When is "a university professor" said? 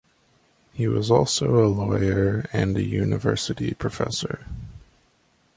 2.75-4.47